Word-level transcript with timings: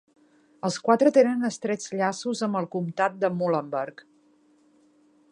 Els 0.67 0.77
quatre 0.85 1.09
tenen 1.17 1.49
estrets 1.49 1.91
llaços 1.99 2.41
amb 2.47 2.59
el 2.61 2.69
comtat 2.77 3.19
de 3.25 3.31
Muhlenberg. 3.41 4.05